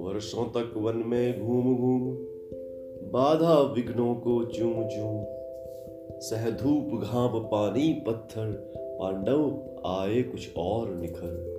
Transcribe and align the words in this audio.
वर्षों 0.00 0.44
तक 0.44 0.74
वन 0.76 1.02
में 1.06 1.40
घूम 1.40 1.76
घूम, 1.76 2.10
बाधा 3.12 3.60
विघ्नों 3.60 4.14
को 4.14 4.44
चूम 4.44 4.72
चूम 4.72 5.24
सहधूप 6.20 7.02
घाम 7.02 7.30
पानी 7.34 7.92
पत्थर, 8.06 8.72
पांडव 8.78 9.62
आए 9.86 10.22
कुछ 10.22 10.48
और 10.56 10.94
निखर। 10.94 11.54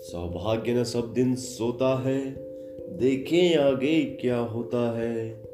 सौभाग्य 0.00 0.72
न 0.72 0.84
सब 0.84 1.12
दिन 1.12 1.34
सोता 1.34 2.02
है, 2.02 2.34
देखें 2.98 3.56
आगे 3.56 4.04
क्या 4.04 4.38
होता 4.38 4.98
है। 4.98 5.44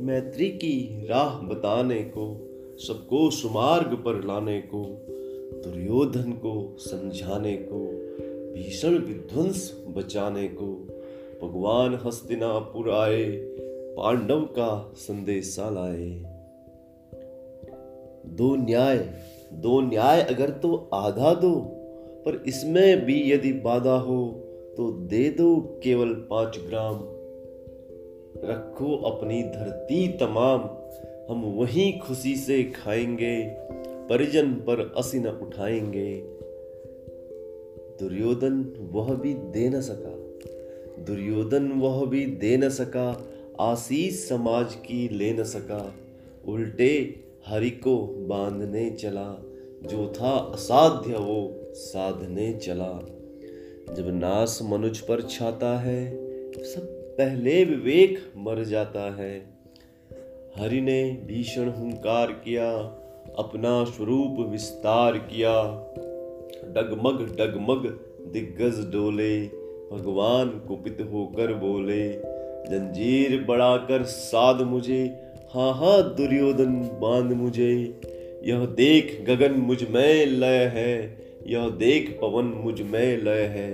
मैत्री 0.00 0.48
की 0.48 1.06
राह 1.10 1.46
बताने 1.46 2.02
को 2.02 2.48
सबको 2.78 3.30
सुमार्ग 3.30 3.86
पर 3.86 4.24
लाने 4.24 4.60
को, 4.60 5.06
दुर्योधन 5.64 6.32
को 6.32 6.76
समझाने 6.78 7.56
को, 7.56 7.86
भीषण 8.54 8.88
विध्वंस 8.88 9.84
बचाने 9.96 10.48
को, 10.48 10.88
भगवान 11.42 12.00
हस्तिनापुर 12.06 12.90
आए, 12.90 13.24
पांडव 13.96 14.40
का 14.40 14.92
संदेशा 14.96 15.70
लाए। 15.70 16.08
दो 18.26 18.56
न्याय 18.56 19.14
दो 19.52 19.80
न्याय 19.80 20.22
अगर 20.22 20.50
तो 20.50 20.90
आधा 20.94 21.34
दो, 21.34 21.54
पर 22.26 22.44
इसमें 22.46 23.04
भी 23.04 23.32
यदि 23.32 23.52
बाधा 23.52 23.96
हो 23.96 24.26
तो 24.76 24.92
दे 24.92 25.28
दो 25.30 25.56
केवल 25.56 26.08
पाँच 26.08 26.58
ग्राम। 26.68 26.94
रखो 28.50 28.96
अपनी 28.96 29.42
धरती 29.42 30.08
तमाम 30.08 30.60
हम 31.30 31.42
वहीं 31.42 31.98
खुशी 31.98 32.36
से 32.36 32.64
खाएँगे, 32.64 33.42
परिजन 34.08 34.52
पर 34.52 34.94
असी 34.96 35.18
न 35.18 35.26
उठाएँगे। 35.26 36.22
दुर्योधन 38.00 38.88
वह 38.92 39.14
भी 39.14 39.34
दे 39.34 39.68
न 39.68 39.80
सका। 39.80 40.22
दुर्योधन 41.02 41.72
वह 41.72 42.06
भी 42.06 42.26
दे 42.26 42.56
न 42.56 42.68
सका, 42.68 43.28
आशीष 43.60 44.28
समाज 44.28 44.74
की 44.74 45.08
ले 45.08 45.32
न 45.32 45.44
सका। 45.44 45.94
उल्टे 46.48 47.14
हरि 47.46 47.70
को 47.70 48.02
बांधने 48.02 48.90
चला, 48.90 49.44
जो 49.82 50.12
था 50.20 50.30
असाध्य 50.30 51.16
वो 51.16 51.66
साधने 51.74 52.52
चला। 52.52 53.08
जब 53.94 54.08
नास 54.08 54.58
मनुज 54.62 54.98
पर 54.98 55.22
छाता 55.22 55.78
है, 55.78 56.10
सब 56.64 57.14
पहले 57.18 57.64
विवेक 57.64 58.18
मर 58.36 58.64
जाता 58.64 59.14
है। 59.14 59.61
हरि 60.58 60.80
ने 60.80 61.18
भीषण 61.26 61.68
हुंकार 61.68 62.32
किया, 62.32 62.70
अपना 63.38 63.84
स्वरूप 63.84 64.36
विस्तार 64.50 65.18
किया। 65.18 65.52
डगमग 66.64 67.36
डगमग, 67.38 67.86
दिग्गज 68.32 68.92
डोले, 68.92 69.46
भगवान 69.92 70.48
कुपित 70.48 70.98
होकर 71.12 71.54
बोले, 71.54 72.12
जंजीर 72.68 73.44
बढ़ाकर 73.44 74.02
साध 74.02 74.62
मुझे 74.62 75.04
हाँ 75.54 75.72
हाँ 75.74 76.14
दुर्योधन 76.14 76.74
बाँध 77.02 77.32
मुझे। 77.32 78.00
यह 78.44 78.66
देख 78.66 79.24
गगन 79.28 79.52
मुझमें 79.52 80.26
लय 80.26 80.64
है, 80.74 81.18
यह 81.46 81.68
देख 81.68 82.18
पवन 82.22 82.44
मुझमें 82.44 83.16
लय 83.22 83.42
है। 83.42 83.72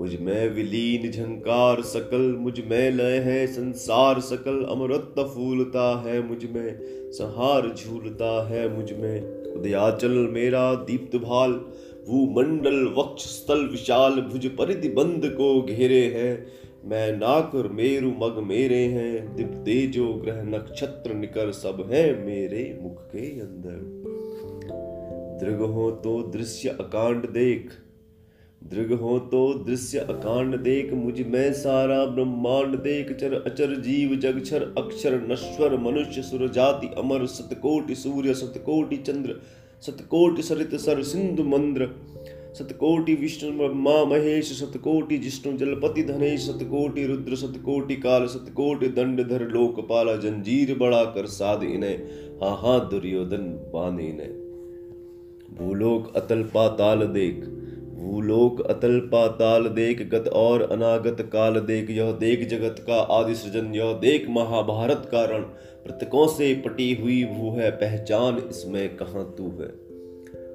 मुझमें 0.00 0.48
विलीन 0.54 1.10
झंकार 1.10 1.82
सकल, 1.82 2.36
मुझमें 2.38 2.90
लय 2.90 3.18
है 3.18 3.46
संसार 3.46 4.20
सकल, 4.20 4.62
अमृत 4.64 5.14
फूलता 5.18 6.02
है 6.06 6.28
मुझमें, 6.28 6.78
संहार 7.12 7.74
झूलता 7.74 8.48
है 8.48 8.76
मुझमें। 8.76 9.52
उदयाचल 9.52 10.10
मेरा 10.10 10.74
दीप्त 10.74 11.16
भाल 11.16 11.52
भूमंडल 12.08 12.84
वक्ष 12.98 13.22
स्थल 13.24 13.66
विशाल, 13.66 14.12
भुज 14.12 14.46
परिधि 14.46 14.88
बंद 14.88 15.22
को 15.24 15.62
घेरे 15.62 16.04
है। 16.06 16.46
मैं 16.84 17.16
नाकर 17.16 17.68
मेरु 17.68 18.10
मग 18.10 18.42
मेरे 18.46 18.84
हैं, 18.84 19.36
दिप 19.36 19.52
तेजो 19.64 20.12
ग्रह 20.14 20.42
नक्षत्र 20.42 21.14
निकर 21.14 21.52
सब 21.52 21.88
है 21.92 22.26
मेरे 22.26 22.78
मुख 22.82 23.00
के 23.00 23.40
अंदर। 23.40 24.04
दृग 25.42 25.60
हो 25.60 25.90
तो 25.90 26.22
दृश्य 26.22 26.68
अकांड 26.68 27.26
देख 27.30 27.70
दृग 28.66 28.92
हो 28.92 29.18
तो 29.18 29.54
दृश्य 29.54 29.98
अकांड 29.98 30.56
देख 30.56 30.92
मुझमें 30.92 31.52
सारा 31.52 32.04
ब्रह्मांड 32.04 32.76
देख, 32.76 33.12
चर 33.12 33.34
अचर 33.34 33.74
जीव 33.80 34.14
जगक्षर 34.16 34.62
अक्षर 34.78 35.26
नश्वर 35.30 35.76
मनुष्य 35.78 36.22
सुर 36.22 36.48
जाति 36.48 36.86
अमर, 36.98 37.26
सतकोटि 37.26 37.94
सूर्य, 37.94 38.34
सतकोटि 38.34 38.96
चंद्र, 38.96 39.40
सतकोटि 39.82 40.42
सरित 40.42 40.74
सर 40.74 41.02
सिंधु 41.02 41.42
मंद्र, 41.42 41.88
सतकोटि 42.58 43.14
विष्णु 43.14 43.58
ब्रह्मा 43.58 44.04
महेश, 44.04 44.52
सतकोटि 44.60 45.18
जिष्णु 45.18 45.56
जलपति 45.56 46.02
धनेश, 46.02 46.46
सतकोटि 46.46 47.06
रुद्र, 47.06 47.34
सतकोटि 47.34 47.96
काल, 47.96 48.26
सतकोटि 48.26 48.88
दंड 48.88 49.28
धर 49.28 49.48
लोकपाला, 49.48 50.16
जंजीर 50.16 50.74
बड़ा 50.78 51.04
कर 51.04 51.26
साध 51.26 51.62
इन्हें, 51.62 51.96
हा 52.42 52.54
हा 52.54 52.78
दुर्योधन 52.78 53.70
बाँध 53.74 54.00
इन्हें। 54.00 54.46
भूलोक 55.58 56.16
अतल 56.16 56.42
पाताल 56.42 57.06
देख 57.06 57.44
भूलोक 58.06 58.60
अतल 58.60 59.00
पाताल 59.00 59.64
देख 59.64 60.08
गत 60.08 60.28
और 60.28 60.62
अनागत 60.62 61.16
काल 61.32 61.54
देख 61.54 61.90
यह 61.90 62.12
देख 62.12 62.48
जगत 62.48 62.84
का 62.86 62.94
आदि 62.94 63.34
सृजन, 63.34 63.74
यह 63.74 63.92
देख 63.92 64.26
महाभारत 64.30 65.08
कारण 65.12 65.42
प्रतकों 65.86 66.26
से 66.26 66.54
पटी 66.54 66.94
हुई 66.94 67.24
भू 67.24 67.50
है, 67.50 67.70
पहचान 67.70 68.42
इसमें 68.50 68.96
कहाँ 68.96 69.34
तू 69.38 69.44
है? 69.44 69.86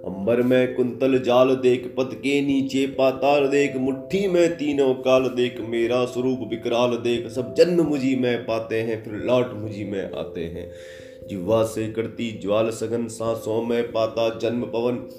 अंबर 0.06 0.42
में 0.42 0.76
कुंतल 0.76 1.20
जाल 1.20 1.56
देख, 1.56 1.96
पद 1.98 2.10
के 2.14 2.42
नीचे 2.42 2.86
पाताल 2.88 3.48
देख, 3.48 3.76
मुट्ठी 3.76 4.28
में 4.28 4.58
तीनों 4.58 4.94
काल 4.94 5.24
देख, 5.24 5.62
मेरा 5.62 6.06
स्वरूप 6.06 6.40
विकराल 6.50 6.90
देख। 6.90 7.28
सब 7.28 7.56
जन्म 7.56 7.84
मुझी 7.84 8.16
में 8.16 8.46
पाते 8.46 8.82
हैं, 8.82 9.04
फिर 9.04 9.14
लौट 9.14 9.54
मुझी 9.54 9.84
में 9.84 10.12
आते 10.12 10.42
हैं। 10.42 10.72
जिवा 11.30 11.64
से 11.64 11.92
करती 11.92 12.40
ज्वाल 12.42 12.70
सघन, 12.70 13.08
सांसों 13.08 13.64
में 13.64 13.92
पाता 13.92 14.40
जन्म 14.40 14.62
पवन। 14.62 15.10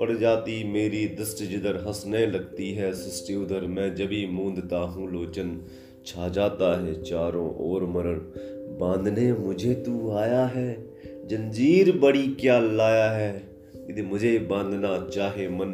पड़ 0.00 0.16
जाती 0.16 0.64
मेरी 0.64 1.06
दृष्टि 1.06 1.46
जिधर 1.46 1.76
हंसने 1.76 2.26
लगती 2.26 2.72
है, 2.72 2.92
सृष्टि 2.92 3.34
उधर 3.34 3.60
मैं 3.60 3.94
जबी 3.94 4.26
मूंदता 4.26 4.78
हूँ, 4.78 5.10
लोचन 5.12 5.60
छा 6.06 6.28
जाता 6.28 6.84
है 6.84 7.02
चारों 7.02 7.56
ओर 7.56 7.84
मरण। 7.84 8.18
बांधने 8.78 9.32
मुझे 9.32 9.74
तू 9.74 10.10
आया 10.10 10.46
है, 10.46 10.88
जंजीर 11.26 11.98
बड़ी 11.98 12.26
क्या 12.28 12.60
लाया 12.60 13.10
है। 13.10 13.42
यदि 13.90 14.02
मुझे 14.02 14.38
बांधना 14.38 15.08
चाहे 15.08 15.48
मन, 15.48 15.70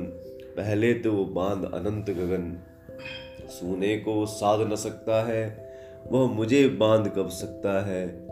पहले 0.57 0.95
तो 0.95 1.13
वो 1.13 1.25
बाँध 1.25 1.65
अनंत 1.65 2.11
गगन। 2.11 2.59
सोने 3.49 3.97
को 3.97 4.27
साध 4.27 4.73
न 4.73 4.77
सकता 4.77 5.27
है, 5.27 5.73
वह 6.13 6.27
मुझे 6.27 6.69
बाँध 6.69 7.13
कब 7.17 7.29
सकता 7.29 7.87
है। 7.87 8.25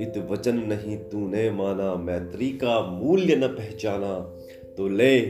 इत 0.00 0.28
वचन 0.30 0.56
नहीं 0.56 0.96
तूने 0.96 1.50
माना, 1.50 1.94
मैत्री 1.94 2.48
का 2.50 2.80
मूल्य 2.80 3.36
न 3.36 3.46
पहचाना। 3.46 4.38
तो 4.76 4.88
ले 4.88 5.20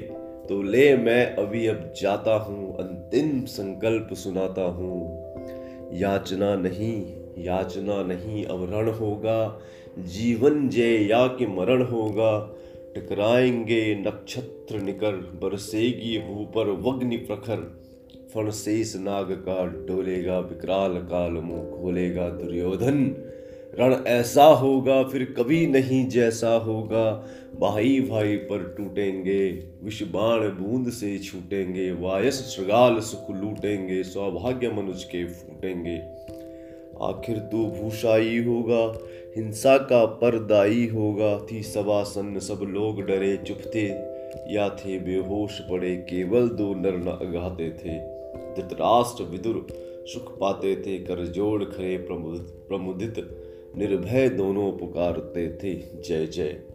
तो 0.48 0.62
ले 0.62 0.96
मैं 0.96 1.36
अभी 1.36 1.66
अब 1.66 1.94
जाता 2.02 2.34
हूँ, 2.34 2.76
अंतिम 2.76 3.44
संकल्प 3.44 4.08
सुनाता 4.12 4.62
हूँ। 4.62 5.24
याचना 5.92 6.56
नहीं 6.56 7.24
याचना 7.38 8.02
नहीं, 8.02 8.44
अब 8.44 8.74
रण 8.74 8.88
होगा। 8.88 9.60
जीवन 9.98 10.68
जय 10.68 10.96
या 10.96 11.26
कि 11.26 11.46
मरण 11.46 11.82
होगा। 11.82 12.56
टकराएँगे 12.96 13.94
नक्षत्र 13.94 14.78
निकर, 14.78 15.12
बरसेगी 15.12 16.18
भू 16.18 16.44
पर 16.44 16.70
वग्नि 16.70 17.16
प्रखर। 17.16 17.84
फण 18.34 18.50
शेष 18.50 18.96
नाग 18.96 19.32
का 19.32 19.66
डोलेगा, 19.66 20.38
विकराल 20.38 20.94
काल 20.94 21.32
मुँह 21.32 21.82
खोलेगा 21.82 22.28
दुर्योधन। 22.28 23.14
रण 23.80 23.92
ऐसा 24.06 24.44
होगा, 24.44 25.02
फिर 25.02 25.34
कभी 25.38 25.66
नहीं 25.66 26.08
जैसा 26.08 26.50
होगा। 26.50 27.26
भाई 27.60 28.00
भाई 28.00 28.36
पर 28.36 28.62
टूटेंगे, 28.78 29.48
विषबाण 29.82 30.48
बूंद 30.48 30.90
से 30.90 31.18
छूटेंगे, 31.18 31.90
वायस 31.92 32.34
श्रृगाल 32.34 32.98
सुख 33.00 33.30
लूटेंगे, 33.30 34.02
सौभाग्य 34.02 34.70
मनुज 34.70 35.04
के 35.04 35.24
फूटेंगे। 35.24 35.96
आखिर 37.02 37.38
तू 37.38 37.66
भूषाई 37.66 38.42
होगा, 38.44 38.82
हिंसा 39.36 39.76
का 39.78 40.04
परदाई 40.06 40.86
होगा, 40.86 41.46
थी 41.52 41.62
सभा 41.62 42.02
सन्न 42.02 42.38
सब 42.38 42.60
लोग 42.68 43.02
डरे 43.02 43.36
चुप 43.36 43.62
थे 43.74 43.86
या 44.54 44.68
थे 44.68 44.98
बेहोश 44.98 45.60
पड़े, 45.60 45.96
केवल 45.96 46.48
दो 46.48 46.72
नर 46.74 47.08
अगाते 47.10 47.70
थे। 47.70 47.98
धृतराष्ट्र 48.54 49.24
विदुर 49.24 49.66
सुख 50.06 50.38
पाते 50.38 50.76
थे 50.76 50.98
कर 50.98 51.24
जोड़ 51.26 51.64
खरे 51.64 51.96
प्रमुदित, 52.10 53.24
निर्भय 53.76 54.28
दोनों 54.28 54.70
पुकारते 54.72 55.48
थे। 55.54 55.74
जय 56.02 56.26
जय। 56.26 56.73